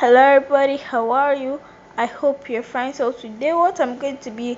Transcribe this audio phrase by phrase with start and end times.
[0.00, 0.76] hello everybody.
[0.76, 1.60] How are you?
[1.96, 2.94] I hope you're fine.
[2.94, 4.56] So today what i'm going to be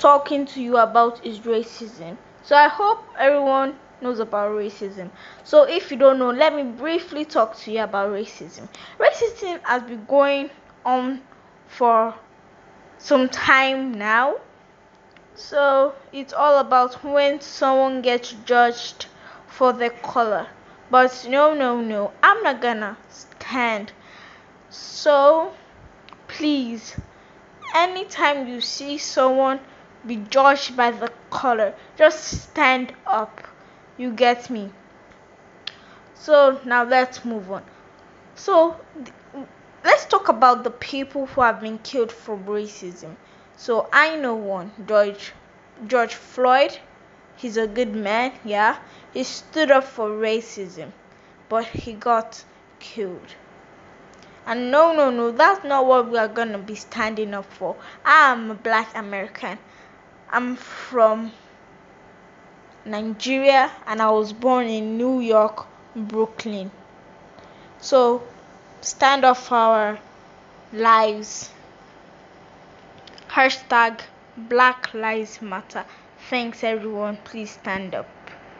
[0.00, 2.16] talking to you about is racism.
[2.42, 5.08] So i hope everyone knows about racism.
[5.44, 8.66] So if you don't know let me briefly talk to you about racism.
[8.98, 10.50] Racism has been going
[10.84, 11.20] on
[11.68, 12.12] for
[12.98, 14.34] some time now.
[15.36, 19.06] So it's all about when someone gets judged
[19.46, 20.48] for their color.
[20.90, 22.10] But no no no.
[22.20, 23.92] I'm not gonna stand
[24.72, 25.52] so
[26.28, 26.96] please,
[27.74, 29.60] anytime you see someone
[30.06, 33.46] be judged by the color, just stand up.
[33.98, 34.70] You get me?
[36.14, 37.62] So now let's move on.
[38.34, 38.76] So
[39.84, 43.16] let's talk about the people who have been killed for racism.
[43.56, 45.32] So I know one, George
[45.86, 46.78] George Floyd.
[47.36, 48.78] He's a good man, yeah.
[49.12, 50.92] He stood up for racism,
[51.50, 52.42] but he got
[52.78, 53.34] killed.
[54.46, 57.76] And no, no, no, that's not what we are going to be standing up for.
[58.04, 59.58] I'm a black American.
[60.30, 61.32] I'm from
[62.84, 66.70] Nigeria and I was born in New York, Brooklyn.
[67.80, 68.22] So
[68.80, 69.98] stand up for our
[70.72, 71.50] lives.
[73.28, 74.00] Hashtag
[74.36, 75.84] Black Lives Matter.
[76.28, 77.18] Thanks everyone.
[77.24, 78.08] Please stand up.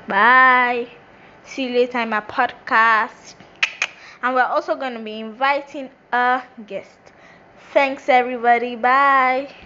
[0.06, 0.88] Bye.
[1.44, 3.34] See you later in my podcast
[4.22, 6.98] and we're also going to be inviting a guest.
[7.72, 8.76] Thanks, everybody.
[8.76, 9.52] Bye.